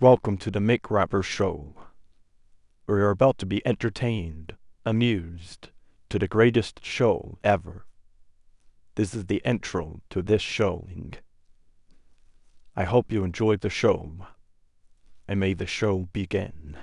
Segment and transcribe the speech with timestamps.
[0.00, 1.72] Welcome to the Mick Rapper Show,
[2.84, 5.68] where you're about to be entertained, amused,
[6.10, 7.86] to the greatest show ever.
[8.96, 11.14] This is the intro to this showing.
[12.74, 14.10] I hope you enjoyed the show,
[15.28, 16.76] and may the show begin.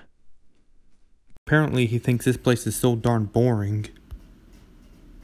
[1.45, 3.87] Apparently, he thinks this place is so darn boring.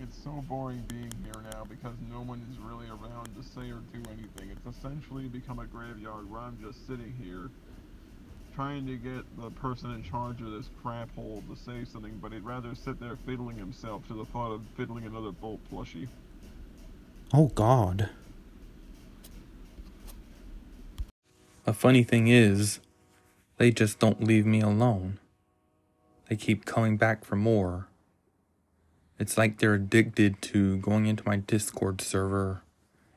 [0.04, 3.80] It's so boring being here now because no one is really around to say or
[3.94, 4.52] do anything.
[4.52, 7.50] It's essentially become a graveyard where I'm just sitting here
[8.58, 12.32] trying to get the person in charge of this crap hole to say something, but
[12.32, 16.08] he'd rather sit there fiddling himself to the thought of fiddling another bolt plushie.
[17.32, 18.10] Oh, God.
[21.66, 22.80] The funny thing is,
[23.58, 25.20] they just don't leave me alone.
[26.28, 27.90] They keep coming back for more.
[29.20, 32.64] It's like they're addicted to going into my Discord server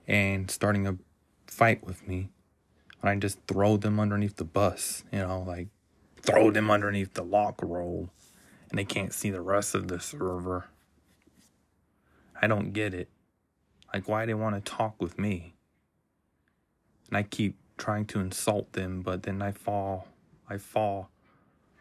[0.06, 0.98] and starting a
[1.46, 2.28] fight with me.
[3.00, 5.68] And I just throw them underneath the bus, you know, like
[6.22, 8.10] throw them underneath the lock role
[8.70, 10.66] and they can't see the rest of the server.
[12.40, 13.08] I don't get it.
[13.92, 15.54] Like, why they want to talk with me?
[17.08, 20.06] And I keep trying to insult them, but then I fall,
[20.48, 21.10] I fall,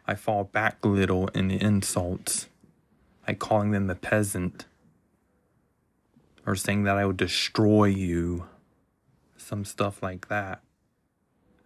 [0.06, 2.48] I fall back a little in the insults.
[3.28, 4.64] Like calling them the peasant.
[6.44, 8.46] Or saying that I would destroy you.
[9.36, 10.62] Some stuff like that.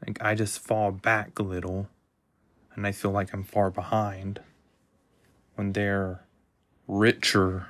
[0.07, 1.89] Like, I just fall back a little.
[2.75, 4.41] And I feel like I'm far behind.
[5.55, 6.25] When they're
[6.89, 7.69] richer.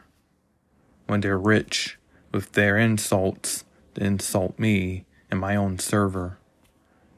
[1.06, 1.98] When they're rich
[2.32, 6.38] with their insults to insult me and my own server.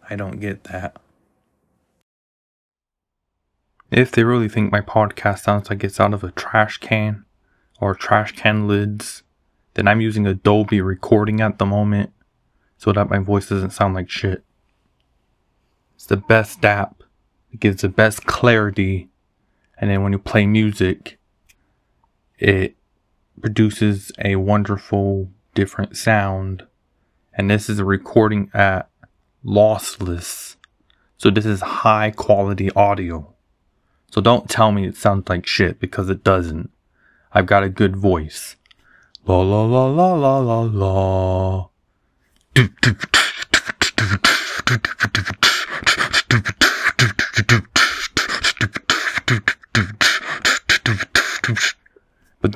[0.09, 0.97] I don't get that.
[3.91, 7.25] If they really think my podcast sounds like it's out of a trash can
[7.81, 9.23] or trash can lids,
[9.75, 12.13] then I'm using Adobe recording at the moment
[12.77, 14.45] so that my voice doesn't sound like shit.
[16.07, 17.03] It's the best app.
[17.53, 19.09] It gives the best clarity.
[19.77, 21.19] And then when you play music,
[22.39, 22.77] it
[23.41, 26.64] produces a wonderful different sound.
[27.35, 28.89] And this is a recording at
[29.45, 30.55] lossless.
[31.19, 33.35] So this is high quality audio.
[34.13, 36.70] So don't tell me it sounds like shit because it doesn't.
[37.33, 38.55] I've got a good voice.
[39.27, 41.70] La la la la la la
[42.55, 43.17] la.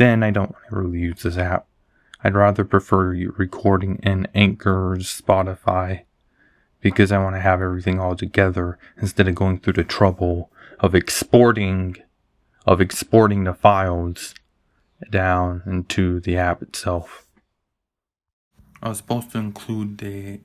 [0.00, 1.66] Then I don't really use this app.
[2.24, 6.04] I'd rather prefer recording in Anchor's Spotify
[6.80, 10.94] because I want to have everything all together instead of going through the trouble of
[10.94, 11.98] exporting
[12.66, 14.34] of exporting the files
[15.10, 17.26] down into the app itself.
[18.82, 20.40] I was supposed to include the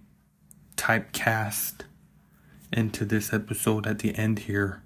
[0.75, 1.81] typecast
[2.73, 4.83] into this episode at the end here,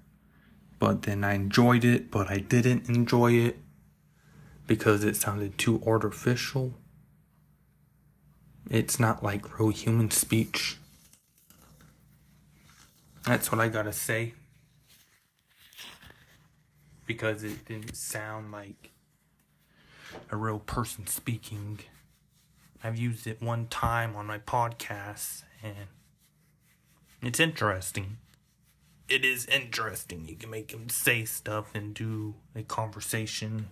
[0.78, 3.58] but then I enjoyed it, but I didn't enjoy it
[4.70, 6.74] because it sounded too artificial.
[8.70, 10.78] It's not like real human speech.
[13.24, 14.34] That's what I gotta say.
[17.04, 18.92] Because it didn't sound like
[20.30, 21.80] a real person speaking.
[22.84, 25.88] I've used it one time on my podcast and
[27.20, 28.18] it's interesting.
[29.08, 30.28] It is interesting.
[30.28, 33.66] You can make him say stuff and do a conversation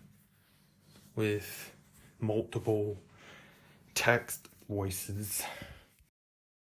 [1.18, 1.72] with
[2.20, 2.96] multiple
[3.92, 5.42] text voices.